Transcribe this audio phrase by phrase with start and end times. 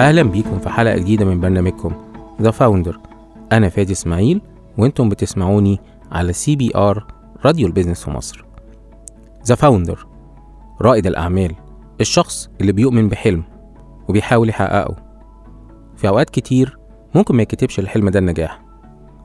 [0.00, 1.92] أهلا بيكم في حلقة جديدة من برنامجكم
[2.42, 3.00] The Founder
[3.52, 4.40] أنا فادي إسماعيل
[4.78, 5.80] وأنتم بتسمعوني
[6.12, 7.06] على CBR
[7.44, 8.44] راديو ال business في مصر.
[9.46, 10.06] The Founder
[10.80, 11.54] رائد الأعمال
[12.00, 13.42] الشخص اللي بيؤمن بحلم
[14.08, 14.96] وبيحاول يحققه.
[15.96, 16.78] في أوقات كتير
[17.14, 18.62] ممكن ما يكتبش الحلم ده النجاح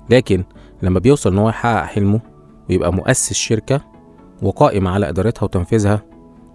[0.10, 0.44] لكن
[0.82, 2.20] لما بيوصل إن هو يحقق حلمه
[2.70, 3.82] ويبقى مؤسس شركة
[4.42, 6.02] وقائم على إدارتها وتنفيذها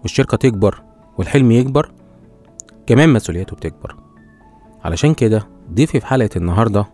[0.03, 0.83] والشركة تكبر
[1.19, 1.93] والحلم يكبر
[2.87, 4.10] كمان مسؤولياته بتكبر.
[4.85, 6.87] علشان كده ضيفي في حلقة النهاردة.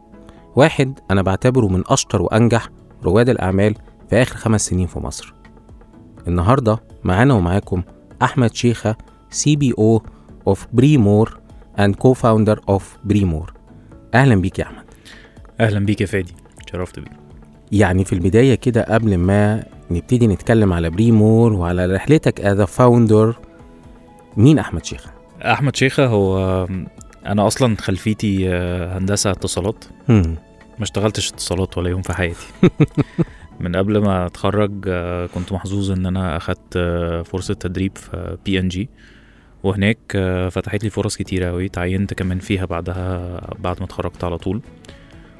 [0.57, 2.69] واحد أنا بعتبره من أشطر وأنجح
[3.05, 3.75] رواد الأعمال
[4.11, 5.35] في آخر خمس سنين في مصر.
[6.29, 7.83] النهاردة معانا ومعاكم
[8.23, 8.97] أحمد شيخة
[9.31, 11.39] CBO of بريمور
[11.79, 13.53] and co-founder of بريمور
[14.15, 14.85] أهلا بيك يا أحمد.
[15.61, 16.35] أهلا بيك يا فادي.
[16.73, 17.13] شرفت بيك.
[17.73, 23.35] يعني في البداية كده قبل ما نبتدي نتكلم على بريمور وعلى رحلتك as a founder
[24.37, 25.11] مين أحمد شيخة؟
[25.43, 26.67] أحمد شيخة هو
[27.27, 29.85] أنا أصلا خلفيتي آه، هندسة اتصالات.
[30.79, 32.47] ما اشتغلتش اتصالات ولا يوم في حياتي.
[33.61, 38.59] من قبل ما أتخرج آه، كنت محظوظ إن أنا أخدت آه، فرصة تدريب في بي
[38.59, 38.89] ان جي
[39.63, 39.99] وهناك
[40.51, 44.63] فتحت لي فرص كتيرة أوي تعينت كمان فيها بعدها بعد ما اتخرجت على طول.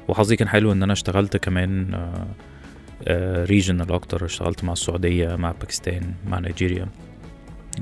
[0.07, 1.99] وحظي كان حلو إن أنا اشتغلت كمان
[3.43, 4.25] regional أكتر.
[4.25, 6.87] اشتغلت مع السعودية مع باكستان مع نيجيريا.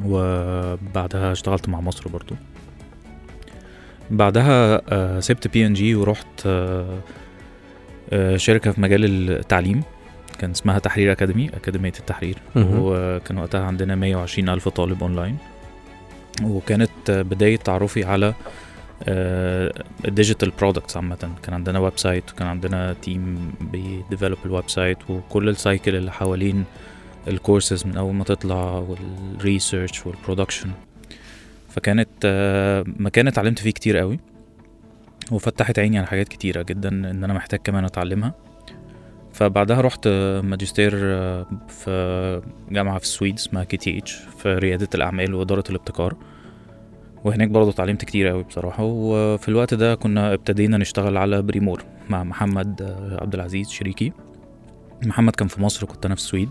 [0.05, 2.35] وبعدها اشتغلت مع مصر برضو.
[4.11, 6.99] بعدها آه، سبت بي ان جي ورحت آه،
[8.09, 9.83] آه، شركة في مجال التعليم
[10.39, 12.37] كان اسمها تحرير Academy أكاديمية التحرير.
[12.55, 15.37] وكان وقتها عندنا 120 ألف طالب اونلاين
[16.43, 18.33] وكانت بداية تعرفي على
[20.07, 21.29] ال digital products عامة.
[21.43, 26.65] كان عندنا website وكان عندنا team بي develop ال website وكل ال cycle اللي حوالين
[27.27, 30.69] الكورسز من أول ما تطلع وال research وال production
[31.75, 34.19] فكانت آه، مكان اتعلمت فيه كتير قوي.
[35.31, 38.33] وفتحت عيني على حاجات كتيرة جدا إن أنا محتاج كمان أتعلمها.
[39.33, 40.07] فبعدها رحت
[40.43, 42.41] ماجستير آه، في
[42.71, 46.15] جامعة في السويد اسمها KTH في ريادة الأعمال وإدارة الابتكار.
[47.23, 48.83] وهناك برضه اتعلمت كتير قوي بصراحة.
[48.83, 54.11] وفي الوقت ده كنا ابتدينا نشتغل على بريمور مع محمد آه، عبد العزيز شريكي.
[55.05, 56.49] محمد كان في مصر كنت أنا في السويد.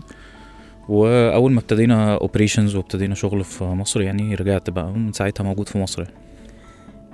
[0.89, 5.77] وأول ما ابتدينا operations وابتدينا شغل في مصر يعني رجعت بقى ومن ساعتها موجود في
[5.77, 6.03] مصر.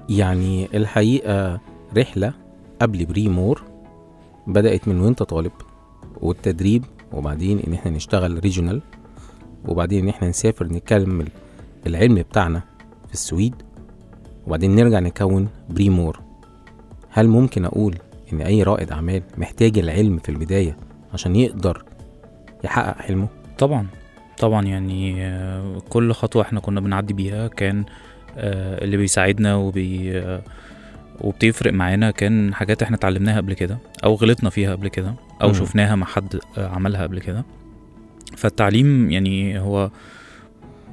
[0.09, 1.59] يعني الحقيقة
[1.97, 2.33] رحلة
[2.81, 3.63] قبل بريمور
[4.47, 5.51] بدأت من وأنت طالب
[6.21, 6.83] والتدريب
[7.13, 8.81] وبعدين إن إحنا نشتغل regional
[9.67, 11.27] وبعدين إن إحنا نسافر نكمل
[11.87, 12.61] العلم بتاعنا
[13.07, 13.55] في السويد
[14.47, 16.19] وبعدين نرجع نكون بريمور.
[17.09, 17.95] هل ممكن أقول
[18.33, 20.77] إن أي رائد أعمال محتاج العلم في البداية
[21.13, 21.83] عشان يقدر
[22.63, 23.27] يحقق حلمه؟
[23.61, 23.87] طبعا
[24.37, 27.85] طبعا يعني آه، كل خطوة إحنا كنا بنعدي بيها كان
[28.37, 30.41] آه، اللي بيساعدنا وبي آه،
[31.21, 35.53] وبتفرق معانا كان حاجات إحنا اتعلمناها قبل كده أو غلطنا فيها قبل كده أو مم.
[35.53, 37.45] شفناها مع حد عملها قبل كده
[38.37, 39.91] فالتعليم يعني هو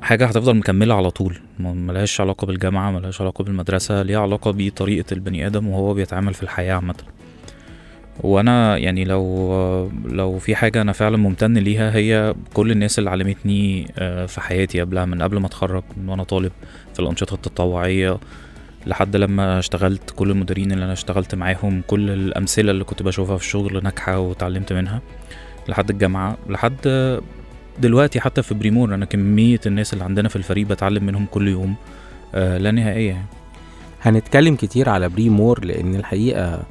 [0.03, 5.47] حاجة هتفضل مكملة على طول ملهاش علاقة بالجامعة ملهاش علاقة بالمدرسة ليها علاقة بطريقة البني
[5.47, 6.95] آدم وهو بيتعامل في الحياة عامة
[8.21, 13.87] وأنا يعني لو لو في حاجة أنا فعلا ممتن ليها هي كل الناس اللي علمتني
[13.99, 16.53] آه، في حياتي قبلها من قبل ما اتخرج من وأنا طالب
[16.95, 18.19] في الأنشطة التطوعية
[18.87, 23.45] لحد لما اشتغلت كل المديرين اللي أنا اشتغلت معاهم كل الأمثلة اللي كنت بشوفها في
[23.45, 25.01] الشغل ناجحة واتعلمت منها
[25.69, 26.77] لحد الجامعة لحد
[27.79, 31.75] دلوقتي حتى في بريمور أنا كمية الناس اللي عندنا في الفريق بتعلم منهم كل يوم
[32.35, 33.27] آه، لا نهائية يعني.
[34.03, 36.63] هنتكلم كتير على بريمور لأن الحقيقة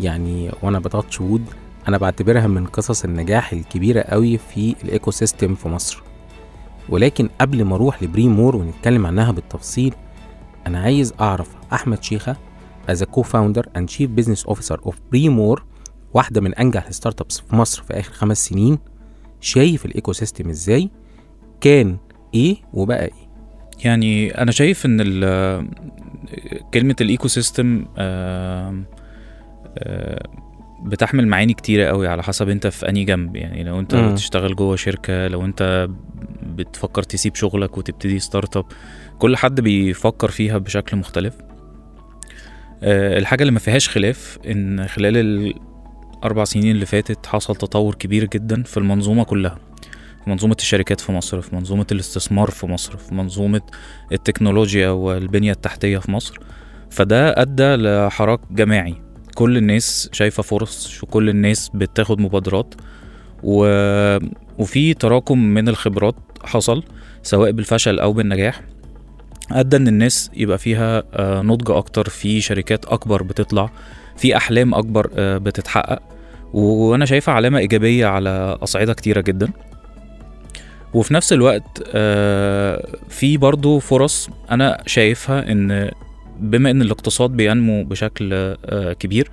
[0.00, 1.44] يعني وأنا ب touch wood
[1.88, 6.02] أنا بعتبرها من قصص النجاح الكبيرة قوي في ال ecosystem في مصر.
[6.88, 9.94] ولكن قبل ما أروح لبريمور ونتكلم عنها بالتفصيل
[10.66, 12.36] أنا عايز اعرف احمد شيخة
[12.90, 15.64] as a co-founder and chief business officer of بريمور
[16.14, 18.78] واحدة من انجح ال startups في مصر في اخر خمس سنين
[19.40, 20.90] شايف ال ecosystem إزاي؟
[21.60, 21.96] كان
[22.34, 23.30] إيه وبقى إيه؟
[23.84, 24.98] يعني أنا شايف ان
[26.74, 28.82] كلمة ال ecosystem آه،
[30.84, 33.36] بتحمل معاني كتيرة قوي على حسب انت في انهي جنب.
[33.36, 33.94] يعني لو انت.
[33.94, 35.88] بتشتغل جوه شركة لو انت
[36.42, 38.64] بتفكر تسيب شغلك وتبتدي startup
[39.18, 41.34] كل حد بيفكر فيها بشكل مختلف.
[42.82, 45.16] آه، الحاجة اللي ما فيهاش خلاف إن خلال
[46.18, 49.58] الاربع سنين اللي فاتت حصل تطور كبير جدا في المنظومة كلها.
[50.24, 53.62] في منظومة الشركات في مصر في منظومة الاستثمار في مصر في منظومة
[54.12, 56.38] التكنولوجيا والبنية التحتية في مصر.
[56.90, 59.09] فده أدى لحراك جماعي.
[59.40, 62.74] كل الناس شايفة فرص وكل الناس بتاخد مبادرات
[63.42, 63.66] و...
[64.58, 66.14] وفي تراكم من الخبرات
[66.44, 66.82] حصل
[67.22, 68.60] سواء بالفشل أو بالنجاح
[69.52, 73.70] أدى إن الناس يبقى فيها آه، نضج أكتر في شركات أكبر بتطلع
[74.16, 76.02] في أحلام أكبر آه، بتتحقق
[76.52, 79.50] وأنا شايفها علامة إيجابية على اصعده كتيرة جدا.
[80.94, 85.90] وفي نفس الوقت آه، في برضو فرص أنا شايفها إن
[86.40, 89.30] بما إن الاقتصاد بينمو بشكل آه، كبير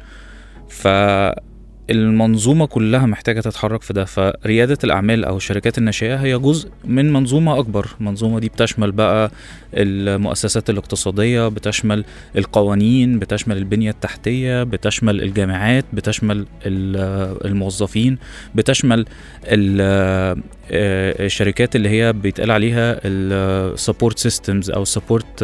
[1.88, 7.60] فالمنظومة كلها محتاجة تتحرك في ده فريادة الأعمال أو الشركات الناشئة هي جزء من منظومة
[7.60, 7.88] أكبر.
[8.00, 9.32] المنظومة دي بتشمل بقى
[9.74, 12.06] المؤسسات الاقتصادية بتشمل
[12.38, 18.18] القوانين بتشمل البنية التحتية بتشمل الجامعات بتشمل ال- الموظفين
[18.56, 19.06] بتشمل
[19.48, 20.36] آه،
[20.72, 25.44] الشركات اللي هي بيتقال عليها ال support systems أو ال support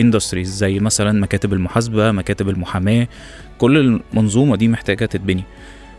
[0.00, 3.08] industries زي مثلا مكاتب المحاسبة مكاتب المحاماة
[3.58, 5.44] كل المنظومة دي محتاجة تتبني.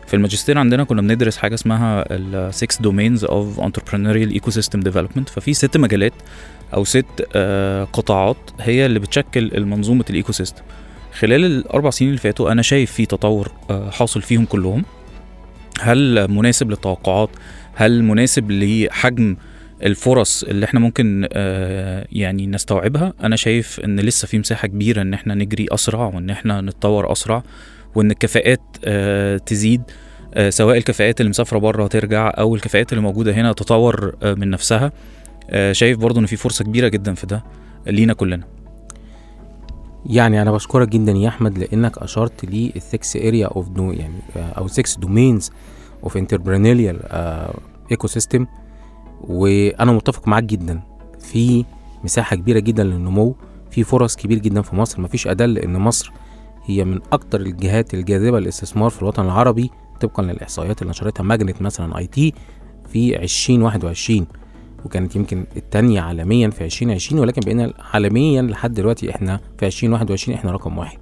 [0.06, 5.28] في الماجستير عندنا كنا بندرس حاجة اسمها ال 6 domains of entrepreneurial ecosystem development.
[5.30, 6.12] ففي ست مجالات
[6.74, 10.62] أو ست آه، قطاعات هي اللي بتشكل المنظومة ال ecosystem
[11.18, 14.84] خلال الأربع سنين اللي فاتوا أنا شايف في تطور آه، حاصل فيهم كلهم.
[15.80, 17.30] هل مناسب للتوقعات؟
[17.74, 19.36] هل مناسب لحجم
[19.82, 23.12] الفرص اللي إحنا ممكن آه، يعني نستوعبها.
[23.22, 27.42] أنا شايف إن لسه في مساحة كبيرة إن إحنا نجري أسرع وإن إحنا نتطور أسرع
[27.94, 29.82] وإن الكفاءات آه، تزيد
[30.34, 34.92] آه، سواء الكفاءات اللي مسافرة بره ترجع أو الكفاءات اللي موجودة هنا تطور من نفسها.
[35.72, 37.44] شايف برضو إن في فرصة كبيرة جدا في ده
[37.86, 38.44] لينا كلنا.
[40.06, 44.14] يعني أنا بشكرك جدا يا أحمد لإنك أشرت لي ال six area of do يعني
[44.36, 45.50] أو six domains
[46.04, 47.00] of entrepreneurial
[47.90, 48.46] ecosystem
[49.20, 50.80] وأنا متفق معاك جدا.
[51.20, 51.64] في
[52.04, 53.36] مساحة كبيرة جدا للنمو
[53.70, 55.00] في فرص كبير جدا في مصر.
[55.00, 56.12] مفيش أدل ان مصر
[56.64, 59.70] هي من أكتر الجهات الجاذبة للاستثمار في الوطن العربي
[60.00, 62.34] طبقا للإحصائيات اللي نشرتها MAGNiTT مثلا IT
[62.92, 64.26] في 2021
[64.84, 70.52] وكانت يمكن التانية عالميا في 2020 ولكن بقينا عالميا لحد دلوقتي إحنا في 2021 إحنا
[70.52, 70.98] رقم واحد.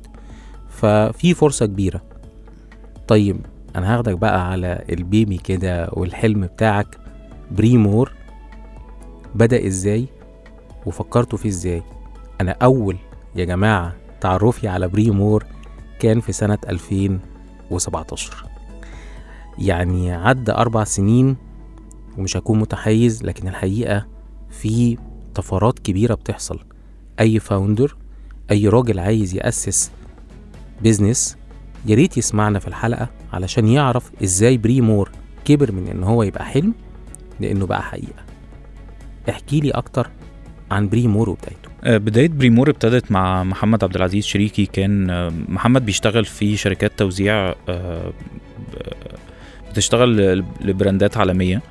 [0.69, 2.03] ففي فرصة كبيرة.
[3.09, 3.41] طيب
[3.77, 6.99] أنا هاخدك بقى على البيبي كده والحلم بتاعك.
[7.51, 8.13] بريمور
[9.35, 10.07] بدأ إزاي
[10.87, 11.83] وفكرتوا فيه إزاي.
[12.41, 12.97] أنا أول
[13.37, 15.45] يا جماعة تعرفي على بريمور
[16.01, 18.45] كان في سنة 2017
[19.59, 21.37] يعني عدى أربع سنين
[22.19, 24.07] ومش هكون متحيز لكن الحقيقة
[24.51, 24.99] في
[25.35, 26.61] طفرات كبيرة بتحصل.
[27.21, 27.97] أي founder
[28.51, 29.91] أي راجل عايز يأسس
[30.83, 31.37] business
[31.87, 35.11] ياريت يسمعنا في الحلقة علشان يعرف إزاي بريمور
[35.45, 36.75] كبر من إن هو يبقى حلم
[37.41, 38.23] لإنه بقى حقيقة.
[39.29, 40.11] احكي لي أكتر
[40.71, 44.67] عن بريمور وبدايته آه، بداية بريمور ابتدت مع محمد عبد العزيز شريكي.
[44.67, 48.13] كان آه، محمد بيشتغل في شركات توزيع آه،
[49.71, 51.63] بتشتغل لـ brandات عالمية.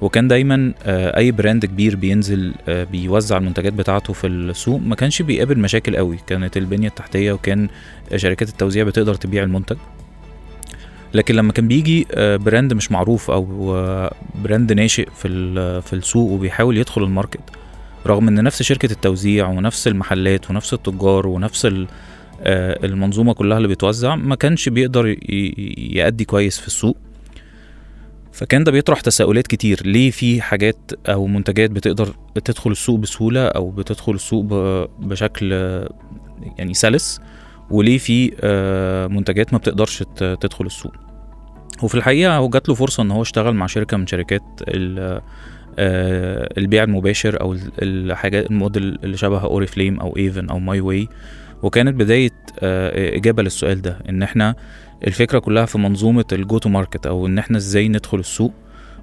[0.00, 4.80] وكان دايما أي brand كبير بينزل بيوزع المنتجات بتاعته في السوق.
[4.80, 6.18] ما كانش بيقابل مشاكل قوي.
[6.26, 7.68] كانت البنية التحتية وكان
[8.16, 9.76] شركات التوزيع بتقدر تبيع المنتج.
[11.14, 14.14] لكن لما كان بيجي آه، brand مش معروف أو آه،
[14.44, 15.28] brand ناشئ في
[15.82, 17.40] في السوق وبيحاول يدخل ال market
[18.06, 24.16] رغم إن نفس شركة التوزيع ونفس المحلات ونفس التجار ونفس آه، المنظومة كلها اللي بتوزع
[24.16, 25.16] ما كانش بيقدر
[25.78, 26.96] يأدي كويس في السوق.
[28.32, 30.76] فكان ده بيطرح تساؤلات كتير ليه في حاجات
[31.06, 32.14] أو منتجات بتقدر
[32.44, 34.44] تدخل السوق بسهولة أو بتدخل السوق
[34.98, 35.52] بشكل
[36.58, 37.20] يعني سلس
[37.70, 38.30] وليه في
[39.10, 41.03] منتجات ما بتقدرش تدخل السوق؟
[41.84, 45.22] وفي الحقيقة هو جات له فرصة إن هو اشتغل مع شركة من شركات آه،
[46.58, 51.08] البيع المباشر أو ال- الحاجات الموديل اللي شبه Oriflame أو Avon أو My Way.
[51.62, 54.54] وكانت بداية آه، إجابة للسؤال ده إن إحنا
[55.06, 58.52] الفكرة كلها في منظومة ال go to market أو إن إحنا إزاي ندخل السوق.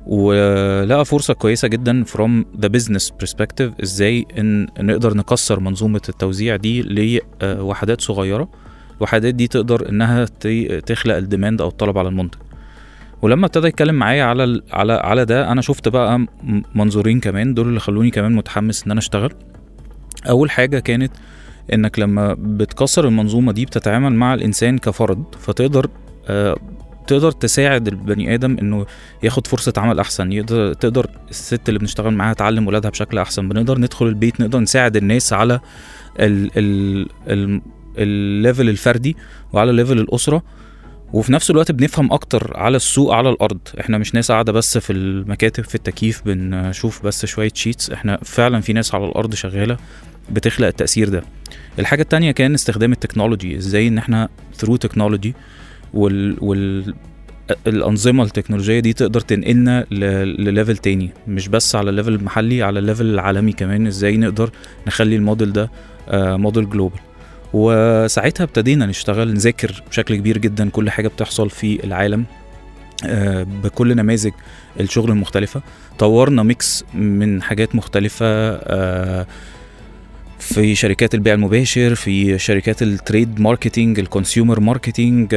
[0.07, 6.81] ولقى فرصة كويسة جدا from the business perspective إزاي إن نقدر نكسر منظومة التوزيع دي
[7.41, 8.49] لوحدات صغيرة.
[8.97, 12.39] الوحدات دي تقدر إنها ت- تخلق ال demand أو الطلب على المنتج.
[13.21, 16.25] ولما ابتدى يتكلم معايا على على على ده أنا شفت بقى
[16.75, 19.33] منظورين كمان دول اللي خلوني كمان متحمس إن أنا أشتغل.
[20.29, 21.11] أول حاجة كانت
[21.73, 25.87] إنك لما بتكسر المنظومة دي بتتعامل مع الإنسان كفرد فتقدر
[26.27, 26.57] آه
[27.07, 28.85] تقدر تساعد البني آدم إنه
[29.23, 33.77] ياخد فرصة عمل أحسن يقدر تقدر الست اللي بنشتغل معاها تعلم ولادها بشكل أحسن بنقدر
[33.79, 35.59] ندخل البيت نقدر نساعد الناس على
[36.19, 37.61] ال ال ال
[37.97, 39.17] ال level الفردي
[39.53, 40.43] وعلى level الأسرة.
[41.13, 43.59] وفي نفس الوقت بنفهم أكتر على السوق على الأرض.
[43.79, 48.61] إحنا مش ناس قاعدة بس في المكاتب في التكييف بنشوف بس شوية sheets إحنا فعلا
[48.61, 49.77] في ناس على الأرض شغالة
[50.31, 51.23] بتخلق التأثير ده.
[51.79, 55.33] الحاجة التانية كان استخدام ال technology إزاي إن إحنا through technology
[55.93, 56.93] وال وال
[57.67, 59.85] الأنظمة التكنولوجية دي تقدر تنقلنا
[60.39, 61.09] ل level تاني.
[61.27, 63.87] مش بس على ال level المحلي على ال level العالمي كمان.
[63.87, 64.49] إزاي نقدر
[64.87, 65.71] نخلي الموديل ده
[66.09, 66.99] آه، model global
[67.53, 72.25] وساعتها ابتدينا نشتغل نذاكر بشكل كبير جدا كل حاجة بتحصل في العالم
[73.05, 74.31] آه، بكل نماذج
[74.79, 75.61] الشغل المختلفة.
[75.99, 79.27] طورنا mix من حاجات مختلفة آه،
[80.39, 85.35] في شركات البيع المباشر في شركات ال trade marketing ال consumer marketing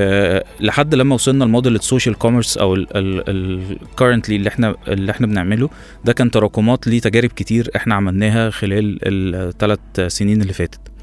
[0.60, 5.26] لحد لما وصلنا ل model ال social commerce أو ال currently اللي إحنا اللي إحنا
[5.26, 5.70] بنعمله.
[6.04, 10.93] ده كان تراكمات لتجارب كتير إحنا عملناها خلال الثلاث سنين اللي فاتت.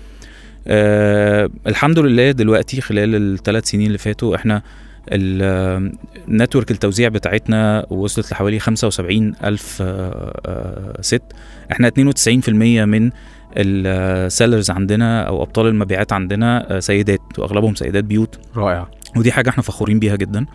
[0.68, 4.62] آه الحمد لله دلوقتي خلال الثلاث سنين اللي فاتوا إحنا
[5.12, 11.22] ال network التوزيع بتاعتنا وصلت لحوالي 75 ألف آه، آه، ست.
[11.72, 13.12] إحنا 92% من
[13.58, 18.40] ال sellers عندنا أو ابطال المبيعات عندنا آه، سيدات واغلبهم سيدات بيوت.
[18.56, 18.88] رائع.
[19.16, 20.46] ودي حاجة إحنا فخورين بيها جدا.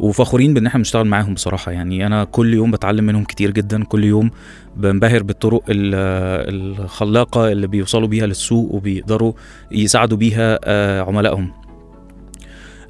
[0.00, 1.72] وفخورين بإن إحنا بنشتغل معاهم بصراحة.
[1.72, 3.84] يعني أنا كل يوم بتعلم منهم كتير جدا.
[3.84, 4.30] كل يوم
[4.76, 9.32] بنبهر بالطرق ال- الخلاقة اللي بيوصلوا بيها للسوق وبيقدروا
[9.72, 11.52] يساعدوا بيها آه، عملائهم.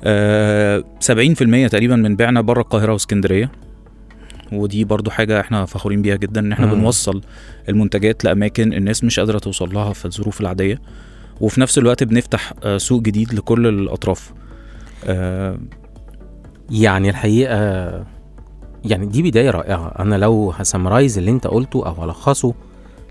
[0.05, 3.51] آه، 70% تقريبا من بيعنا بره القاهرة واسكندرية.
[4.53, 6.75] ودي برضو حاجة إحنا فخورين بيها جدا إن إحنا مم.
[6.75, 7.21] بنوصل
[7.69, 10.81] المنتجات لأماكن الناس مش قادرة توصل لها في الظروف العادية.
[11.41, 14.33] وفي نفس الوقت بنفتح آه، سوق جديد لكل الأطراف.
[15.07, 15.59] آه،
[16.71, 17.55] يعني الحقيقة
[18.85, 19.87] يعني دي بداية رائعة.
[19.99, 22.55] أنا لو هسمرايز اللي أنت قلته أو هلخصه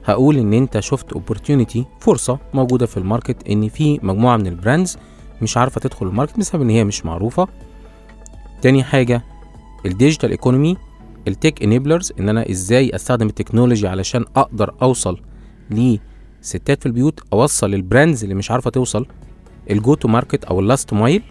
[0.06, 4.55] هقول إن أنت شفت opportunity فرصة موجودة في ال market إن في مجموعة من ال
[4.55, 4.98] brands
[5.42, 7.48] مش عارفة تدخل ال market بسبب إن هي مش معروفة.
[8.62, 9.24] تاني حاجة
[9.86, 10.78] ال digital economy
[11.28, 15.20] ال tech enablers إن أنا إزاي أستخدم ال technology علشان أقدر أوصل
[15.72, 19.06] لستات في البيوت أوصل ال brands اللي مش عارفة توصل
[19.72, 21.24] ال go to market أو ال last mile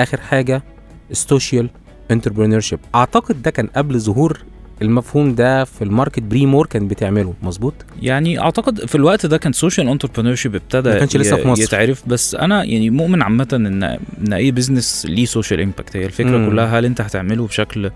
[0.00, 0.62] آخر حاجة
[1.10, 1.68] ال social
[2.10, 4.38] entrepreneurship أعتقد ده كان قبل ظهور
[4.82, 7.34] المفهوم ده في ال market بريمور كان بتعمله.
[7.42, 11.62] مظبوط؟ يعني أعتقد في الوقت ده كان social entrepreneurship ابتدى ما كانش لسه في مصر.
[11.62, 12.08] يتعرف.
[12.08, 13.82] بس أنا يعني مؤمن عامة إن
[14.26, 16.50] إن أي business ليه social impact هي الفكرة مم.
[16.50, 17.90] كلها هل أنت هتعمله بشكل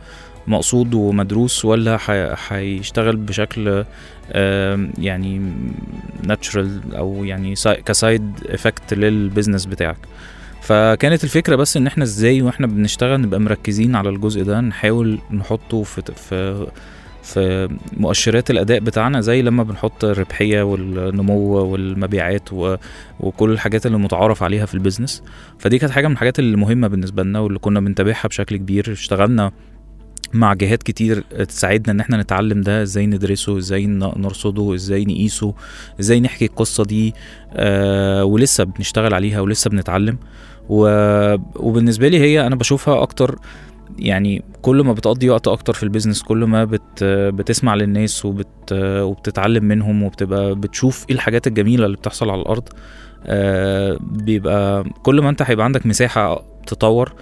[0.47, 1.99] مقصود ومدروس ولا
[2.49, 3.85] هيشتغل بشكل
[4.99, 5.53] يعني
[6.27, 9.97] natural أو يعني سا- ك side effect لل business بتاعك.
[10.61, 15.83] فكانت الفكرة بس إن إحنا إزاي وإحنا بنشتغل نبقى مركزين على الجزء ده نحاول نحطه
[15.83, 16.67] في في
[17.23, 22.49] في مؤشرات الأداء بتاعنا زي لما بنحط الربحية والنمو والمبيعات.
[23.21, 25.23] وكل الحاجات اللي متعارف عليها في البيزنس
[25.59, 29.53] فدي كانت حاجة من الحاجات اللي مهمه بالنسبة لنا واللي كنا بنتابعها بشكل كبير اشتغلنا
[30.33, 35.55] مع جهات كتير تساعدنا إن إحنا نتعلم ده إزاي ندرسه إزاي نرصده إزاي نقيسه
[36.01, 37.15] إزاي نحكي القصة دي
[37.53, 40.19] آه ولسه بنشتغل عليها ولسه بنتعلم.
[41.57, 43.39] وبالنسبة لي هي أنا بشوفها أكتر
[43.99, 48.73] يعني كل ما بتقضي وقت أكتر في ال business كل ما بت بتسمع للناس وبت
[48.73, 52.69] وبتتعلم منهم وبتبقى بتشوف إيه الحاجات الجميلة اللي بتحصل على الأرض
[53.27, 57.13] آه، بيبقى كل ما أنت هيبقى عندك مساحة تطور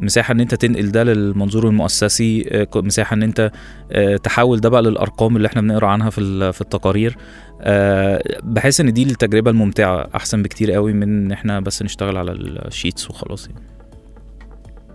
[0.00, 3.50] مساحة إن أنت تنقل ده للمنظور المؤسسي آه، مساحة إن أنت
[3.92, 7.16] آه، تحول ده بقى للأرقام اللي إحنا بنقرأ عنها في في التقارير
[7.60, 12.32] آه، بحس إن دي التجربة الممتعة أحسن بكتير قوي من إن إحنا بس نشتغل على
[12.32, 13.60] ال sheets وخلاص يعني.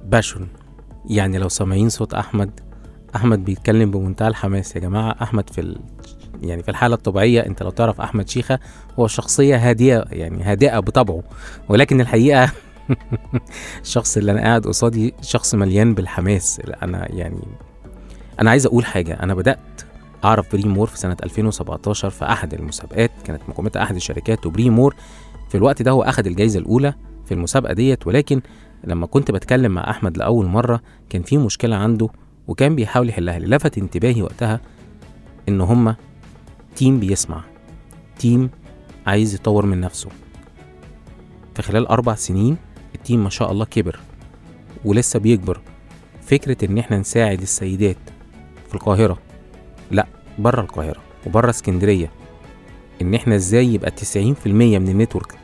[0.06, 0.48] باشن
[1.10, 2.60] يعني لو سامعين صوت أحمد
[3.16, 5.78] أحمد بيتكلم بمنتهى الحماس يا جماعة أحمد في ال...
[6.42, 8.60] يعني في الحالة الطبيعية أنت لو تعرف أحمد شيخة
[9.00, 11.24] هو شخصية هادية يعني هادئة بطبعه
[11.70, 12.52] ولكن الحقيقة
[13.84, 16.62] الشخص اللي أنا قاعد قصادي شخص مليان بالحماس.
[16.84, 17.48] أنا يعني
[18.40, 19.14] أنا عايز أقول حاجة.
[19.24, 19.82] أنا بدأت
[20.24, 24.96] أعرف بري مور في سنة 2017 في أحد المسابقات كانت مقومتها أحد الشركات وبري مور
[25.50, 26.94] في الوقت ده هو اخذ الجائزه الأولى
[27.26, 28.42] في المسابقة ديت ولكن
[28.84, 32.10] لما كنت بتكلم مع أحمد لأول مرة كان في مشكلة عنده
[32.48, 33.48] وكان بيحاول يحلها لي.
[33.48, 34.60] لفت انتباهي وقتها
[35.50, 35.96] إن هما
[36.76, 37.44] team بيسمع
[38.20, 38.50] team
[39.08, 40.10] عايز يطور من نفسه.
[41.56, 42.58] في خلال أربع سنين
[43.06, 44.00] ال team ما شاء الله كبر
[44.86, 45.62] ولسه بيكبر.
[46.22, 47.98] فكرة إن إحنا نساعد السيدات
[48.68, 49.18] في القاهرة
[49.92, 50.08] لأ
[50.40, 52.12] بره القاهرة وبره اسكندرية.
[53.02, 55.36] إن إحنا إزاي يبقى 90% من ال network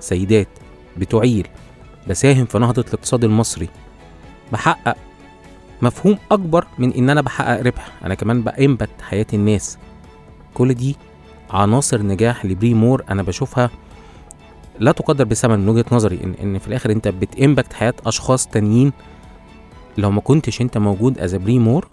[0.00, 0.48] سيدات
[0.96, 1.48] بتعيل
[2.08, 3.68] بساهم في نهضة الاقتصاد المصري.
[4.52, 4.96] بحقق
[5.82, 7.92] مفهوم أكبر من إن أنا بحقق ربح.
[8.04, 9.78] أنا كمان ب impact حياة الناس.
[10.54, 10.96] كل دي
[11.50, 13.70] عناصر نجاح لبري مور أنا بشوفها
[14.80, 18.46] لا تقدر بثمن من وجهة نظري إن, إن في الآخر أنت بت impact حياة أشخاص
[18.46, 18.92] تانيين.
[19.98, 21.88] لو ما كنتش أنت موجود as بري مور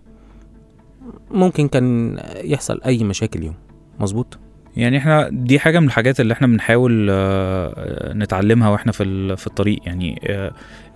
[1.32, 3.56] ممكن كان يحصل أي مشاكل يوم.
[4.00, 4.40] مظبوط؟
[4.78, 9.80] يعني إحنا دي حاجة من الحاجات اللي إحنا بنحاول آه، نتعلمها وإحنا في في الطريق.
[9.86, 10.52] يعني آه،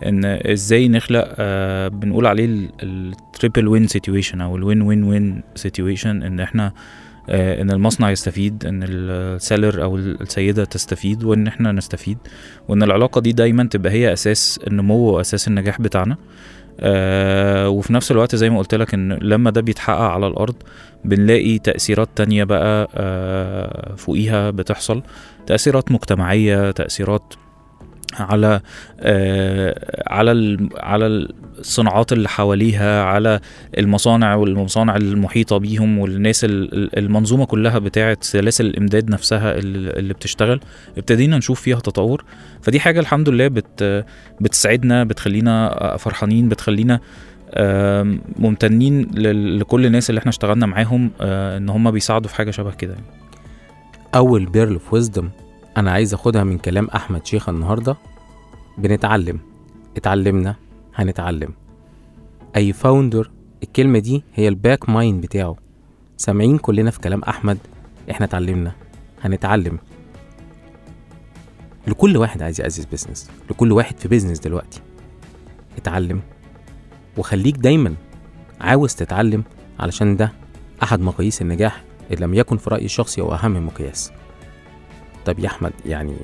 [0.05, 5.43] إن إزاي نخلق آه، بنقول عليه ال triple win situation أو ال win win win
[5.55, 6.73] situation إن إحنا
[7.29, 12.17] إن المصنع يستفيد إن ال seller أو السيدة تستفيد وإن إحنا نستفيد
[12.67, 16.17] وإن العلاقة دي دايما تبقى هي أساس النمو وأساس النجاح بتاعنا.
[16.79, 20.55] آه وفي نفس الوقت زي ما قلت لك إن لما ده بيتحقق على الأرض
[21.05, 25.03] بنلاقي تأثيرات تانية بقى آه فوقيها بتحصل.
[25.47, 27.33] تأثيرات مجتمعية تأثيرات
[28.19, 28.61] على
[28.99, 31.05] آه على على
[31.59, 33.39] الصناعات اللي حواليها على
[33.77, 40.59] المصانع والمصانع المحيطة بيهم والناس ال- ال- المنظومة كلها بتاعة سلاسل الإمداد نفسها اللي بتشتغل
[40.97, 42.23] ابتدينا نشوف فيها تطور
[42.61, 44.05] فدي حاجة الحمد لله بت
[44.41, 46.99] بتسعدنا بتخلينا فرحانين بتخلينا
[48.39, 49.01] ممتنين
[49.59, 53.05] لكل الناس اللي إحنا اشتغلنا معاهم آه، إن هم بيساعدوا في حاجة شبه كده يعني.
[54.15, 55.29] أول pearl of wisdom
[55.77, 57.97] أنا عايز أخدها من كلام أحمد شيخة النهارده.
[58.77, 59.39] بنتعلم.
[59.97, 60.55] اتعلمنا
[60.95, 61.53] هنتعلم.
[62.55, 63.31] أي founder
[63.63, 65.55] الكلمة دي هي ال back mind بتاعه.
[66.17, 67.57] سامعين كلنا في كلام أحمد؟
[68.11, 68.71] إحنا اتعلمنا.
[69.21, 69.77] هنتعلم.
[71.87, 74.81] لكل واحد عايز يأسس business لكل واحد في business دلوقتي.
[75.77, 76.21] اتعلم.
[77.17, 77.95] وخليك دايما
[78.61, 79.43] عاوز تتعلم
[79.79, 80.31] علشان ده
[80.83, 84.11] أحد مقاييس النجاح إن لم يكن في رأيي الشخصي هو أهم مقياس.
[85.25, 86.15] طب يا أحمد يعني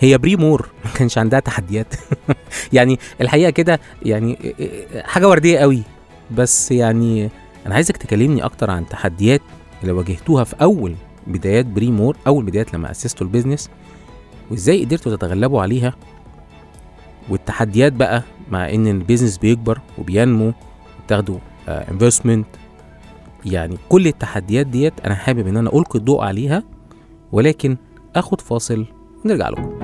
[0.00, 1.94] هي بريمور ما كانش عندها تحديات.
[2.72, 4.54] يعني الحقيقة كده يعني
[5.04, 5.82] حاجة وردية قوي.
[6.30, 7.30] بس يعني
[7.66, 9.40] أنا عايزك تكلمني أكتر عن تحديات
[9.82, 10.94] اللي واجهتوها في أول
[11.26, 13.70] بدايات بريمور أول بدايات لما أسستوا ال business
[14.50, 15.94] وإزاي قدرتوا تتغلبوا عليها.
[17.28, 20.52] والتحديات بقى مع إن ال business بيكبر وبينمو
[21.00, 22.46] وبتاخدوا investment
[23.44, 26.62] يعني كل التحديات ديت أنا حابب إن أنا ألقي الضوء عليها
[27.32, 27.76] ولكن
[28.16, 28.86] اخد فاصل.
[29.24, 29.78] ونرجع لكم.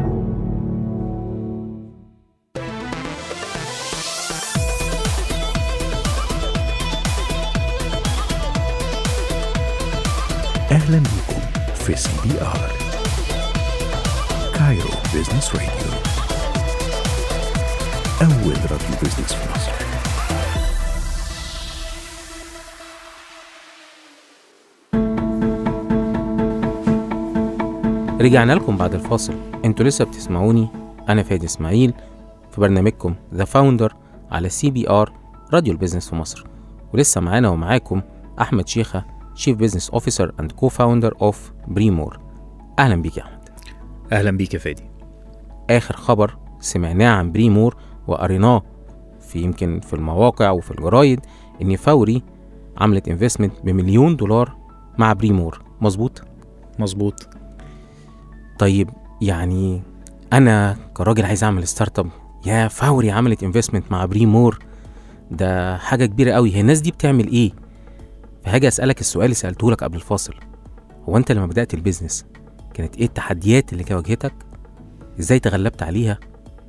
[10.70, 11.40] أهلا بكم
[11.74, 12.70] في سي بي آر.
[14.54, 15.68] كايرو بيزنس راديو
[18.22, 19.83] أول راديو business في مصر.
[28.24, 29.34] رجعنا لكم بعد الفاصل.
[29.64, 30.68] أنتوا لسه بتسمعوني
[31.08, 31.94] أنا فادي إسماعيل
[32.50, 33.94] في برنامجكم ذا فاوندر
[34.30, 35.12] على سي بي ار
[35.52, 36.46] راديو ال business في مصر.
[36.94, 38.02] ولسه معانا ومعاكم
[38.40, 42.18] أحمد شيخة chief business officer and co-founder of بريمور
[42.78, 43.48] أهلا بيك يا أحمد.
[44.12, 44.84] أهلا بيك يا فادي.
[45.70, 48.62] آخر خبر سمعناه عن بريمور وقريناه
[49.20, 51.20] في يمكن في المواقع وفي الجرايد
[51.62, 52.22] إن فوري
[52.78, 54.56] عملت investment بمليون دولار
[54.98, 56.22] مع بريمور مظبوط؟
[56.78, 57.28] مظبوط.
[58.58, 58.90] طيب
[59.22, 59.82] يعني
[60.32, 62.10] أنا كراجل عايز أعمل startup
[62.46, 64.58] يا فوري عملت investment مع بريمور
[65.30, 66.54] ده حاجة كبيرة قوي.
[66.54, 67.52] هي الناس دي بتعمل إيه؟
[68.44, 70.34] فهاجي أسألك السؤال اللي سالته لك قبل الفاصل.
[71.08, 72.26] هو أنت لما بدأت ال business
[72.74, 74.34] كانت إيه التحديات اللي واجهتك؟
[75.20, 76.18] إزاي تغلبت عليها؟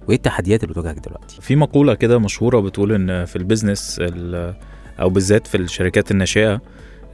[0.08, 4.56] وإيه التحديات اللي بتواجهك دلوقتي؟ في مقولة كده مشهورة بتقول إن في ال business ال-
[5.00, 6.62] أو بالذات في الشركات الناشئة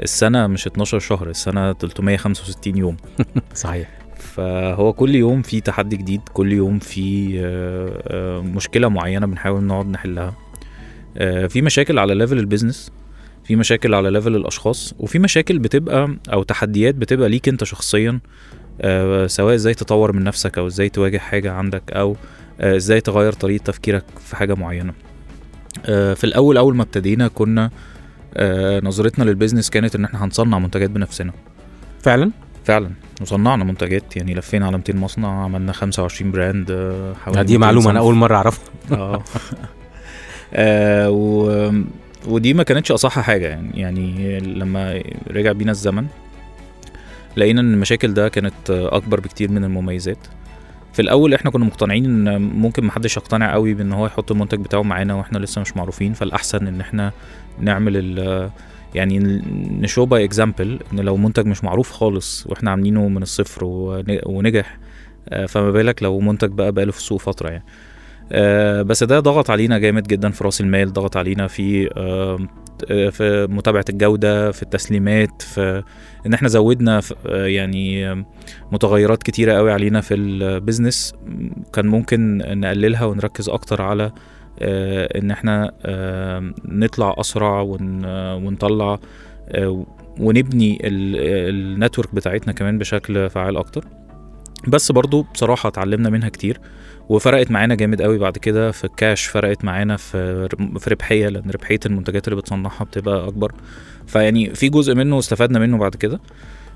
[0.02, 2.98] السنة مش 12 شهر السنة 365 يوم.
[3.54, 4.01] صحيح.
[4.22, 9.86] فهو كل يوم في تحدي جديد كل يوم في آه، آه، مشكلة معينة بنحاول نقعد
[9.88, 10.34] نحلها.
[11.18, 12.92] آه، في مشاكل على level ال business
[13.44, 18.20] في مشاكل على level الأشخاص وفي مشاكل بتبقى أو تحديات بتبقى ليك أنت شخصيا
[19.26, 22.16] سواء إزاي تطور من نفسك أو إزاي تواجه حاجة عندك أو
[22.60, 24.94] إزاي تغير طريقة تفكيرك في حاجة معينة.
[25.86, 27.72] في الأول أول ما ابتدينا كنا
[28.84, 31.34] نظرتنا لل business كانت إن إحنا هنصنع منتجات بنفسنا.
[32.00, 32.32] فعلا؟
[32.66, 32.92] فعلا.
[33.22, 37.92] وصنعنا منتجات يعني لفينا على 200 مصنع عملنا 25 brand آه، حوالي دي 200 معلومة
[37.92, 38.00] أنا.
[38.00, 38.64] أول مرة أعرفها.
[38.92, 39.24] آه.
[40.54, 41.72] آه، و...
[42.28, 46.08] ودي ما كانتش أصح حاجة يعني يعني لما رجع بينا الزمن
[47.38, 50.18] لقينا إن المشاكل ده كانت أكبر بكتير من المميزات.
[50.94, 54.82] في الأول إحنا كنا مقتنعين إن ممكن محدش يقتنع قوي بإن هو يحط المنتج بتاعه
[54.82, 57.12] معانا وإحنا لسه مش معروفين فالأحسن إن إحنا
[57.60, 57.98] نعمل
[58.96, 59.20] يعني
[59.82, 64.20] ن show by example إن لو منتج مش معروف خالص وإحنا عاملينه من الصفر ون-
[64.26, 64.78] ونجح
[65.30, 67.64] آه، فما بالك لو منتج بقى بقاله في السوق فترة يعني.
[68.32, 72.38] آه، بس ده ضغط علينا جامد جدا في رأس المال ضغط علينا في آه،
[73.10, 75.84] في متابعة الجودة في التسليمات في
[76.26, 78.16] إن إحنا زودنا يعني
[78.72, 81.14] متغيرات كتيرة قوي علينا في ال business
[81.74, 84.12] كان ممكن نقللها ونركز أكتر على
[84.62, 87.62] إن إحنا آه، نطلع أسرع
[88.06, 89.00] آه، ونطلع
[89.50, 89.86] آه،
[90.20, 93.86] ونبني ال network بتاعتنا كمان بشكل فعال أكتر.
[94.68, 96.60] بس برضو بصراحة اتعلمنا منها كتير
[97.10, 101.80] وفرقت معانا جامد قوي بعد كده في الكاش فرقت معانا في في ربحية لأن ربحية
[101.86, 103.52] المنتجات اللي بتصنعها بتبقى أكبر.
[104.08, 106.20] فيعني في جزء منه استفدنا منه بعد كده.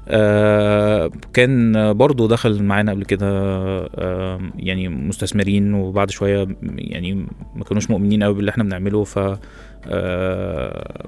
[0.07, 3.27] آه كان برضو دخل معانا قبل كده
[3.95, 7.13] آه يعني مستثمرين وبعد شوية يعني
[7.55, 9.19] ما كانوش مؤمنين قوي باللي إحنا بنعمله ف
[9.87, 11.05] آه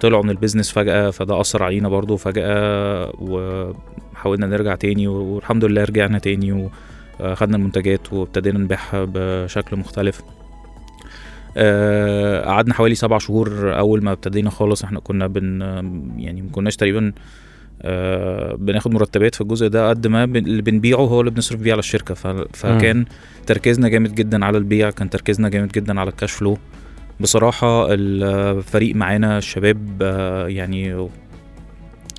[0.00, 5.84] طلعوا من ال business فجأة فده أثر علينا برضو فجأة وحاولنا نرجع تاني والحمد لله
[5.84, 6.70] رجعنا تاني
[7.20, 10.22] وخدنا المنتجات وابتدينا نبيعها بشكل مختلف.
[12.46, 15.60] قعدنا حوالي سبع شهور أول ما ابتدينا خالص إحنا كنا بن
[16.18, 17.12] يعني ما كناش تقريبا
[18.56, 22.14] بناخد مرتبات في الجزء ده قد ما اللي بنبيعه هو اللي بنصرف بيه على الشركة.
[22.14, 23.04] ف- فكان
[23.46, 26.58] تركيزنا جامد جدا على البيع كان تركيزنا جامد جدا على الكاش فلو
[27.20, 31.08] بصراحة الفريق معانا الشباب آه، يعني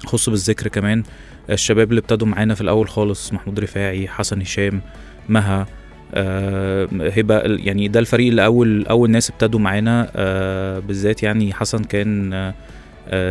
[0.06, 1.04] خص بالذكر كمان
[1.50, 4.82] الشباب اللي ابتدوا معانا في الأول خالص محمود رفاعي حسن هشام
[5.30, 5.68] مها
[6.14, 11.84] آه، ال- يعني ده الفريق اللي أول أول ناس ابتدوا معانا آه، بالذات يعني حسن
[11.84, 12.54] كان آه، آه،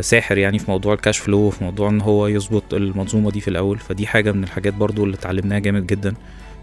[0.00, 3.78] ساحر يعني في موضوع الكاش فلو في موضوع إن هو يظبط المنظومة دي في الأول.
[3.78, 6.14] فدي حاجة من الحاجات برضو اللي اتعلمناها جامد جدا.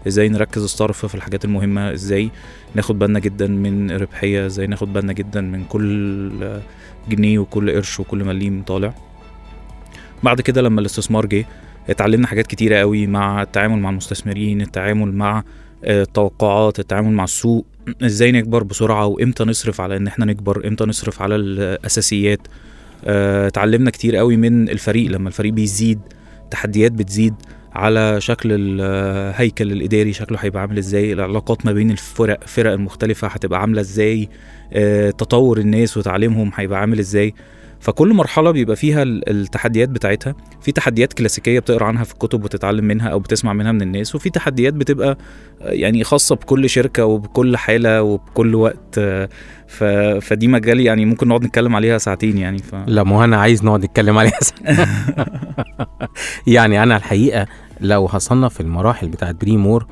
[0.06, 2.30] إزاي نركز الصرف في الحاجات المهمة إزاي
[2.74, 6.62] ناخد بالنا جدا من ربحية إزاي ناخد بالنا جدا من كل آه،
[7.08, 8.94] جنيه وكل قرش وكل مليم طالع.
[10.22, 11.46] بعد كده لما الاستثمار جه
[11.90, 15.42] اتعلمنا حاجات كتيرة قوي مع التعامل مع المستثمرين التعامل مع
[15.84, 17.66] آه، التوقعات التعامل مع السوق.
[18.02, 22.40] إزاي نكبر بسرعة وإمتى نصرف على إن إحنا نكبر إمتى نصرف على الأساسيات.
[22.46, 22.50] آه،
[23.04, 25.10] اتعلمنا كتير قوي من الفريق.
[25.10, 26.00] لما الفريق بيزيد
[26.50, 27.34] تحديات بتزيد
[27.72, 33.60] على شكل الهيكل الإداري شكله هيبقى عامل إزاي العلاقات ما بين الفرق فرق المختلفة هتبقى
[33.60, 34.28] عاملة إزاي
[34.72, 37.34] آه، تطور الناس وتعليمهم هيبقى عامل إزاي.
[37.80, 42.84] فكل مرحلة بيبقى فيها ال- التحديات بتاعتها في تحديات كلاسيكية بتقرأ عنها في الكتب وتتعلم
[42.84, 45.18] منها أو بتسمع منها من الناس وفي تحديات بتبقى
[45.62, 49.28] آه، يعني خاصة بكل شركة وبكل حالة وبكل وقت آه،
[49.68, 49.84] ف...
[50.24, 52.74] فدي مجال يعني ممكن نقعد نتكلم عليها ساعتين يعني ف...
[52.86, 54.86] لا ما هو أنا عايز نقعد نتكلم عليها ساعة.
[56.46, 57.46] يعني أنا الحقيقة
[57.80, 59.86] لو هصنف المراحل بتاعت بريمور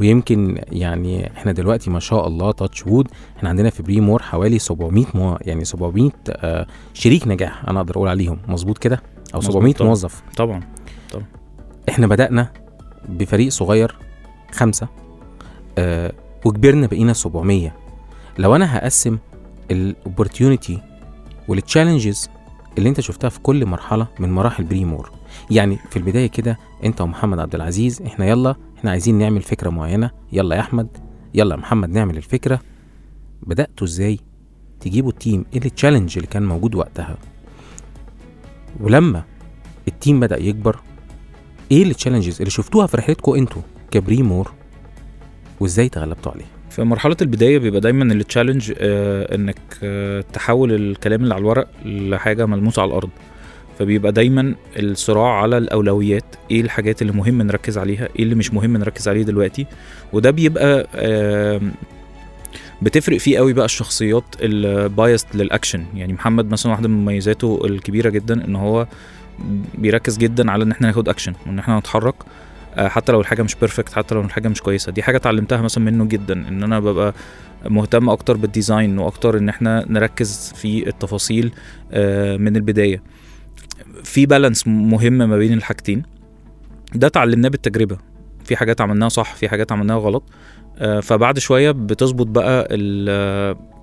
[0.00, 5.04] ويمكن يعني إحنا دلوقتي ما شاء الله touch wood إحنا عندنا في بريمور حوالي 700
[5.14, 5.38] مو...
[5.40, 8.38] يعني 700 آه شريك نجاح أنا أقدر أقول عليهم.
[8.48, 9.02] مظبوط كده؟
[9.34, 9.88] أو مظبوط 700 طبعا.
[9.88, 10.22] موظف.
[10.36, 10.62] طبعا
[11.88, 12.52] إحنا بدأنا
[13.08, 13.96] بفريق صغير
[14.52, 14.88] خمسة
[15.78, 16.12] آه
[16.44, 17.72] وكبرنا بقينا 700
[18.38, 19.18] لو أنا هقسم
[19.70, 20.78] ال opportunity
[21.48, 22.30] وال challenges
[22.78, 25.10] اللي أنت شفتها في كل مرحلة من مراحل بريمور
[25.50, 30.10] يعني في البداية كده أنت ومحمد عبد العزيز إحنا يلا إحنا عايزين نعمل فكرة معينة.
[30.32, 30.88] يلا يا أحمد.
[31.34, 32.60] يلا يا محمد نعمل الفكرة.
[33.42, 34.18] بدأتوا إزاي؟
[34.80, 35.44] تجيبوا ال team.
[35.52, 37.18] إيه ال challenge اللي كان موجود وقتها؟
[38.80, 39.22] ولما
[39.88, 40.80] ال team بدأ يكبر
[41.72, 44.52] إيه ال challenges اللي شفتوها في رحلتكم أنتوا كبريمور
[45.60, 51.22] وإزاي تغلبتوا عليها؟ في مرحلة البداية بيبقى دايما ال challenge آه إنك آه تحول الكلام
[51.22, 53.10] اللي على الورق لحاجة ملموسة على الأرض.
[53.80, 58.76] فبيبقى دايما الصراع على الأولويات إيه الحاجات اللي مهم نركز عليها إيه اللي مش مهم
[58.76, 59.66] نركز عليه دلوقتي.
[60.12, 60.86] وده بيبقى
[62.82, 65.84] بتفرق فيه قوي بقى الشخصيات ال biased لل action.
[65.94, 68.86] يعني محمد مثلا واحدة من مميزاته الكبيرة جدا إن هو
[69.78, 72.14] بيركز جدا على إن إحنا ناخد أكشن وإن إحنا نتحرك
[72.76, 74.92] آه، حتى لو الحاجة مش perfect حتى لو الحاجة مش كويسة.
[74.92, 77.14] دي حاجة اتعلمتها مثلا منه جدا إن أنا ببقى
[77.68, 81.52] مهتم أكتر بال design وأكتر إن إحنا نركز في التفاصيل
[81.92, 83.02] آه، من البداية.
[84.04, 86.02] في balance مهم ما بين الحاجتين.
[86.94, 87.98] ده اتعلمناه بالتجربة.
[88.44, 90.22] في حاجات عملناها صح في حاجات عملناها غلط.
[90.78, 92.68] آه، فبعد شوية بتظبط بقى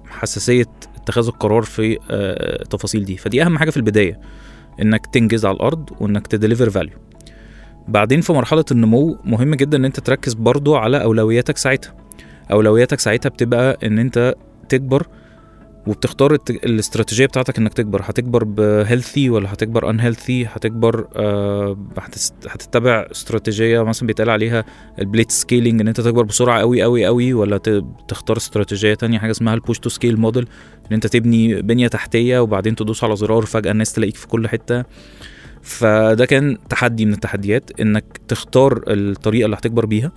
[0.09, 3.17] حساسية اتخاذ القرار في آه، التفاصيل دي.
[3.17, 4.19] فدي أهم حاجة في البداية
[4.81, 6.93] إنك تنجز على الأرض وإنك ت deliver value
[7.87, 11.93] بعدين في مرحلة النمو مهم جدا إن أنت تركز برضو على أولوياتك ساعتها.
[12.51, 14.35] أولوياتك ساعتها بتبقى إن أنت
[14.69, 15.07] تكبر
[15.87, 18.01] وبتختار الاستراتيجية بتاعتك إنك تكبر.
[18.03, 21.77] هتكبر ب healthy ولا هتكبر unhealthy هتكبر آه
[22.47, 24.65] هتتبع استراتيجية مثلا بيتقال عليها
[24.99, 27.57] ال blitzscaling إن أنت تكبر بسرعة قوي قوي قوي ولا
[28.07, 30.47] تختار استراتيجية تانية حاجة اسمها ال push to scale model
[30.87, 34.83] إن أنت تبني بنية تحتية وبعدين تدوس على زرار فجأة الناس تلاقيك في كل حتة.
[35.61, 40.11] فده كان تحدي من التحديات إنك تختار الطريقة اللي هتكبر بيها.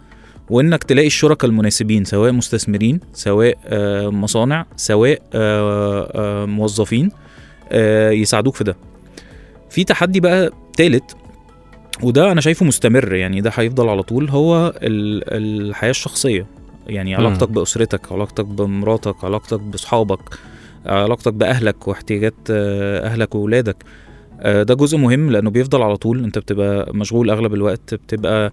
[0.51, 7.11] وإنك تلاقي الشركاء المناسبين سواء مستثمرين سواء آه، مصانع سواء آه، آه، موظفين
[8.13, 8.77] يساعدوك في ده.
[9.71, 11.17] في تحدي بقى تالت
[12.03, 16.47] وده أنا شايفه مستمر يعني ده هيفضل على طول هو ال- الحياة الشخصية.
[16.87, 17.15] يعني.
[17.15, 20.21] علاقتك بأسرتك علاقتك بمراتك علاقتك باصحابك
[20.87, 23.77] علاقتك بأهلك واحتياجات أهلك وأولادك.
[24.45, 26.25] ده جزء مهم لأنه بيفضل على طول.
[26.25, 28.53] أنت بتبقى مشغول أغلب الوقت بتبقى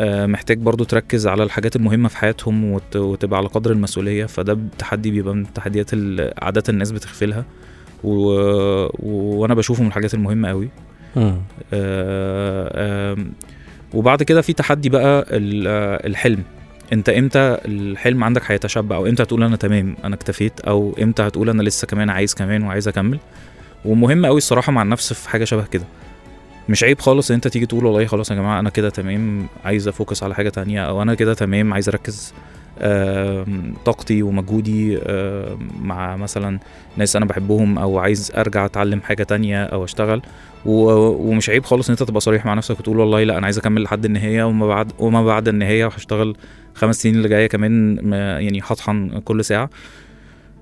[0.00, 5.10] محتاج برضو تركز على الحاجات المهمة في حياتهم وت- وتبقى على قدر المسؤولية فده تحدي
[5.10, 7.44] بيبقى من التحديات اللي عادة الناس بتغفلها.
[8.04, 8.18] و...
[9.02, 10.68] وأنا بشوفه من الحاجات المهمة قوي.
[11.72, 13.32] آه، آم،
[13.94, 16.42] وبعد كده في تحدي بقى ال- آه، الحلم.
[16.92, 21.50] انت إمتى الحلم عندك هيتشبع؟ أو إمتى هتقول أنا تمام أنا اكتفيت؟ أو إمتى هتقول
[21.50, 23.18] أنا لسه كمان عايز كمان وعايز أكمل؟
[23.84, 25.84] ومهم قوي الصراحة مع النفس في حاجة شبه كده.
[26.68, 29.88] مش عيب خالص إن أنت تيجي تقول والله خلاص يا جماعة أنا كده تمام عايز
[29.88, 32.34] أفوكس على حاجة تانية أو أنا كده تمام عايز أركز
[33.84, 34.98] طاقتي ومجهودي
[35.80, 36.58] مع مثلا
[36.96, 40.22] ناس أنا بحبهم أو عايز أرجع أتعلم حاجة تانية أو أشتغل.
[40.66, 43.82] ومش عيب خالص إن أنت تبقى صريح مع نفسك وتقول والله لأ أنا عايز أكمل
[43.82, 46.36] لحد النهاية وما بعد وما بعد النهاية وهشتغل
[46.74, 49.70] خمس سنين اللي جاية كمان ما- يعني هطحن كل ساعة.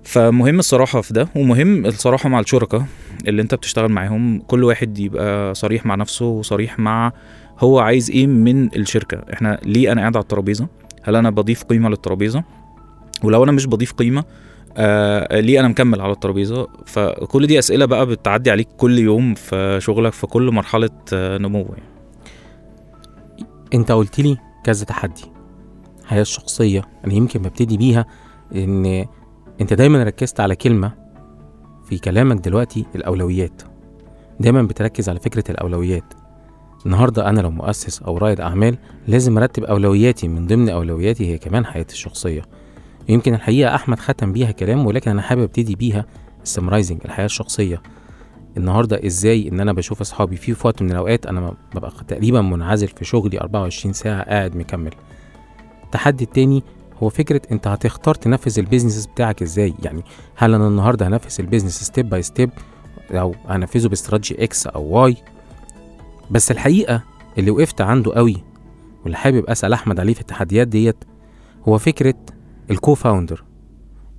[0.06, 2.84] فمهم الصراحة في ده ومهم الصراحة مع الشركاء
[3.28, 4.40] اللي انت بتشتغل معاهم.
[4.40, 7.12] كل واحد يبقى صريح مع نفسه وصريح مع
[7.58, 9.22] هو عايز إيه من الشركة.
[9.32, 10.68] إحنا ليه أنا قاعد على الترابيزة؟
[11.02, 12.44] هل أنا بضيف قيمة للترابيزة؟
[13.24, 14.24] ولو أنا مش بضيف قيمة
[14.76, 19.78] آه ليه أنا مكمل على الترابيزة؟ فكل دي أسئلة بقى بتعدي عليك كل يوم في
[19.80, 21.82] شغلك في كل مرحلة آه نمو يعني.
[23.74, 25.22] انت قلت لي كذا تحدي.
[26.02, 28.06] الحياة الشخصية أنا يمكن ببتدي بيها
[28.54, 29.06] إن
[29.60, 30.92] انت دايما ركزت على كلمة
[31.84, 33.62] في كلامك دلوقتي الأولويات.
[34.40, 36.14] دايما بتركز على فكرة الأولويات.
[36.86, 41.66] النهاردة أنا لو مؤسس أو رائد أعمال لازم أرتب أولوياتي من ضمن أولوياتي هي كمان
[41.66, 42.42] حياتي الشخصية.
[43.08, 46.04] يمكن الحقيقة أحمد ختم بيها كلام ولكن أنا حابب أبتدي بيها
[46.42, 47.82] السمرايزنج الحياة الشخصية.
[48.56, 53.04] النهارده إزاي إن أنا بشوف أصحابي؟ في وقت من الأوقات أنا ببقى تقريبا منعزل في
[53.04, 54.92] شغلي 24 ساعة قاعد مكمل.
[55.84, 56.62] التحدي التاني
[57.02, 60.02] هو فكرة انت هتختار تنفذ ال business بتاعك إزاي؟ يعني
[60.36, 62.50] هل أنا النهارده هنفذ البيزنس step by step
[63.10, 65.16] أو هنفذه باستراتيجي X أو Y
[66.30, 67.02] بس الحقيقة
[67.38, 68.36] اللي وقفت عنده قوي
[69.02, 71.04] واللي حابب أسأل أحمد عليه في التحديات ديت
[71.68, 72.14] هو فكرة
[72.70, 73.44] ال co-founder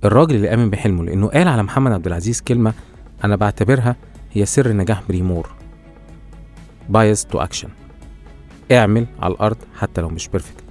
[0.04, 2.74] الراجل اللي آمن بحلمه لأنه قال على محمد عبد العزيز كلمة
[3.24, 3.96] أنا بعتبرها
[4.32, 5.50] هي سر نجاح بريمور
[6.88, 7.68] bias to action
[8.72, 10.67] اعمل على الأرض حتى لو مش perfect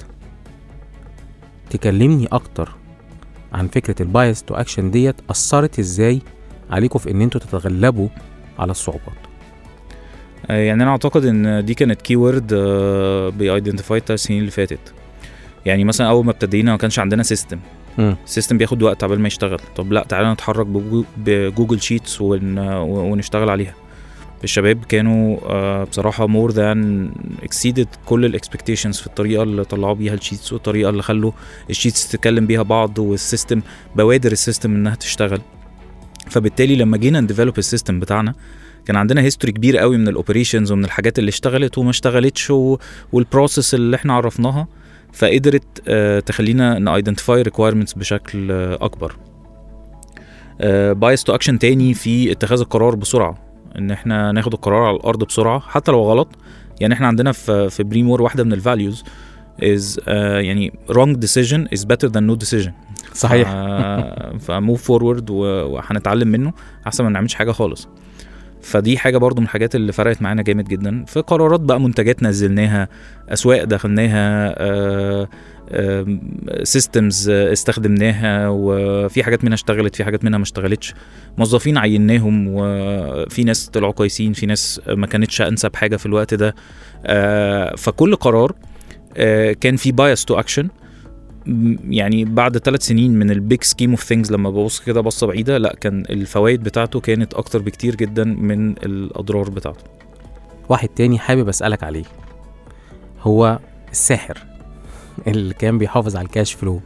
[1.69, 2.69] تكلمني أكتر
[3.53, 6.21] عن فكرة ال bias to action ديت أثرت إزاي
[6.69, 8.08] عليكم في إن أنتوا تتغلبوا
[8.60, 9.17] على الصعوبات؟
[10.49, 12.54] آه، يعني أنا أعتقد إن دي كانت keyword بي
[13.38, 14.93] identify السنين اللي فاتت.
[15.65, 17.60] يعني مثلا أول ما ابتدينا ما كانش عندنا system.
[18.26, 19.60] ال system بياخد وقت عبال ما يشتغل.
[19.75, 22.60] طب لا تعالى نتحرك بجو- ب Google Sheets ون...
[22.80, 23.73] ونشتغل عليها.
[24.43, 27.12] الشباب كانوا آه، بصراحة more than
[27.43, 31.32] exceeded كل ال expectations في الطريقة اللي طلعوا بيها ال sheets والطريقة اللي خلوا
[31.70, 33.62] ال sheets تتكلم بيها بعض وال system
[33.95, 35.41] بوادر ال system إنها تشتغل
[36.30, 38.34] فبالتالي لما جينا ن develop ال system بتاعنا
[38.86, 42.54] كان عندنا history كبير قوي من ال operations ومن الحاجات اللي اشتغلت وما اشتغلتش.
[43.12, 44.67] وال process اللي إحنا عرفناها
[45.13, 49.15] فقدرت آه، تخلينا ن identify requirements بشكل آه، أكبر
[50.93, 53.47] bias to action تاني في اتخاذ القرار بسرعة
[53.78, 56.28] إن إحنا ناخد القرار على الأرض بسرعة حتى لو غلط.
[56.82, 59.04] يعني إحنا عندنا في في بريمور واحدة من ال values
[59.63, 62.72] is يعني wrong decision is better than no decision.
[63.13, 63.50] صحيح.
[64.39, 66.54] ف move forward وهنتعلم منه
[66.88, 67.88] أحسن ما نعملش حاجة خالص.
[68.62, 72.88] فدي حاجة برضو من الحاجات اللي فرقت معانا جامد جدا في قرارات بقى منتجات نزلناها
[73.30, 74.56] أسواق دخلناها
[76.63, 80.93] systems استخدمناها وفي حاجات منها اشتغلت في حاجات منها ما اشتغلتش.
[81.38, 86.56] موظفين عيناهم وفي ناس طلعوا كويسين في ناس ما كانتش أنسب حاجة في الوقت ده.
[87.06, 88.56] آه، فكل قرار
[89.17, 90.67] آه، كان في bias to action
[91.89, 95.58] يعني بعد ثلاث سنين من ال big scheme of things لما ببص كده بصة بعيدة
[95.58, 99.84] لا كان الفوائد بتاعته كانت أكتر بكتير جدا من الأضرار بتاعته.
[100.69, 102.03] واحد تاني حابب أسألك عليه.
[103.21, 103.60] هو
[103.91, 104.38] الساحر.
[105.27, 106.82] اللي كان بيحافظ على ال cash flow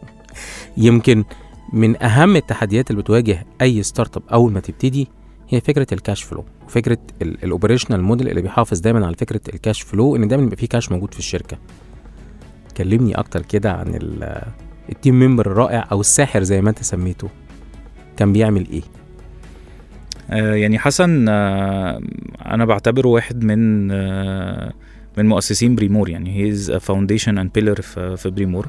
[0.76, 1.24] يمكن
[1.72, 5.08] من أهم التحديات اللي بتواجه أي startup أول ما تبتدي
[5.48, 9.60] هي فكرة ال cash flow وفكره ال operational model اللي بيحافظ دايما على فكرة ال
[9.60, 11.58] cash flow إن دايما يبقى فيه كاش موجود في الشركة.
[12.76, 14.42] كلمني أكتر كده عن ال-
[14.88, 17.28] ال team member الرائع أو الساحر زي ما أنت سميته.
[18.16, 18.82] كان بيعمل إيه؟
[20.30, 22.00] آه، يعني حسن آه،
[22.46, 24.72] أنا بعتبره واحد من آه،
[25.18, 27.80] من مؤسسين Brimore يعني he's foundation and pillar
[28.16, 28.68] في Brimore.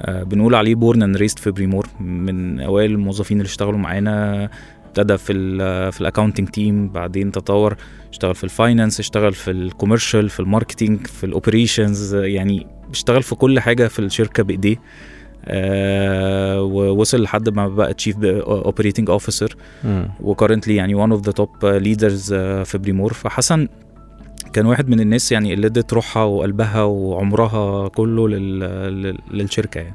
[0.00, 1.86] آه، بنقول عليه born and raised في Brimore.
[2.00, 4.48] من أوائل الموظفين اللي اشتغلوا معانا
[4.86, 7.76] ابتدى في ال في ال accounting team بعدين تطور
[8.12, 12.66] اشتغل في ال finance اشتغل في ال commercial في ال marketing في ال operations يعني
[12.90, 14.76] اشتغل في كل حاجة في الشركة بإيديه.
[15.44, 20.08] آه ووصل لحد ما بقى chief operating officer مم.
[20.20, 23.12] و currently يعني one of the top leaders آه، في Brimore.
[23.12, 23.68] فحسن
[24.52, 28.60] كان واحد من الناس يعني اللي ادت روحها وقلبها وعمرها كله لل...
[29.02, 29.18] لل...
[29.30, 29.94] للشركة يعني.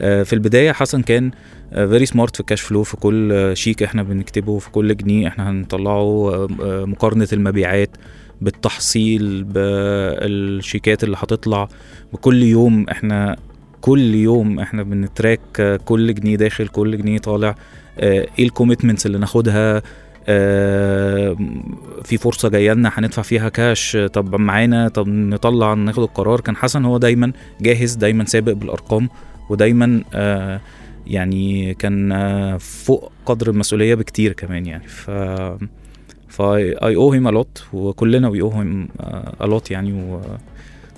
[0.00, 1.30] آه، في البداية حسن كان
[1.72, 5.50] very smart في ال cash flow في كل شيك إحنا بنكتبه في كل جنيه إحنا
[5.50, 7.90] هنطلعه آه، مقارنة المبيعات
[8.40, 11.68] بالتحصيل بالشيكات اللي هتطلع.
[12.12, 13.36] بكل يوم إحنا
[13.80, 17.54] كل يوم إحنا بن track آه، كل جنيه داخل كل جنيه طالع.
[17.98, 19.82] إيه ال commitments اللي ناخدها؟
[22.04, 26.40] في فرصة جاية لنا هندفع فيها كاش آه، طب معانا طب نطلع ناخد القرار.
[26.40, 29.08] كان حسن هو دايما جاهز دايما سابق بالأرقام
[29.50, 30.60] ودايما آه،
[31.06, 34.88] يعني كان آه، فوق قدر المسؤولية بكتير كمان يعني.
[34.88, 35.10] ف
[36.28, 38.88] ف I owe him a lot وكلنا we owe him
[39.42, 40.20] a lot يعني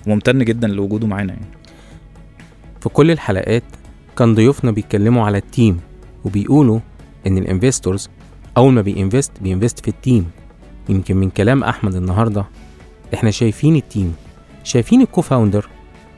[0.07, 1.47] وممتن جدا لوجوده معانا يعني.
[2.81, 3.63] في كل الحلقات
[4.17, 5.81] كان ضيوفنا بيتكلموا على ال team
[6.25, 6.81] وبيقولوا
[7.27, 8.11] إن الانفستورز
[8.57, 10.31] أول ما بينفست بينفست في التيم.
[10.89, 12.45] يمكن من كلام أحمد النهارده
[13.15, 14.15] إحنا شايفين ال team
[14.65, 15.69] شايفين ال co-founder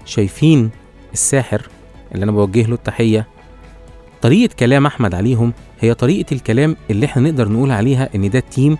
[0.05, 0.70] شايفين
[1.12, 1.68] الساحر
[2.14, 3.27] اللي أنا بوجه له التحية.
[4.22, 8.79] طريقة كلام أحمد عليهم هي طريقة الكلام اللي إحنا نقدر نقول عليها إن ده team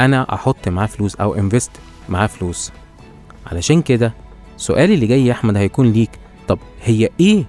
[0.00, 1.70] أنا أحط معاه فلوس أو invest
[2.08, 2.72] معاه فلوس.
[3.46, 4.12] علشان كده
[4.56, 6.10] سؤالي اللي جاي يا أحمد هيكون ليك
[6.48, 7.44] طب هي إيه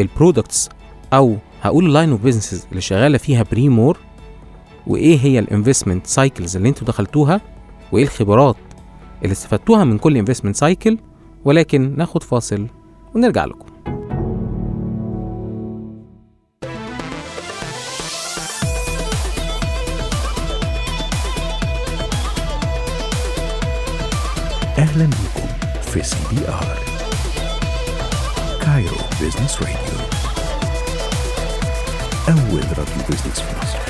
[0.00, 0.68] ال products
[1.12, 3.98] أو هقول ال line of businesses اللي شغالة فيها Brimore
[4.88, 7.40] وإيه هي ال investment cycles اللي أنتوا دخلتوها
[7.92, 8.56] وإيه الخبرات
[9.22, 10.98] اللي استفدتوها من كل investment cycle
[11.44, 12.66] ولكن ناخد فاصل
[13.14, 13.66] ونرجع لكم.
[24.78, 25.48] أهلا بكم
[25.80, 26.78] في CBR.
[28.62, 29.98] Cairo Business Radio
[32.28, 33.87] أول راديو business في مصر.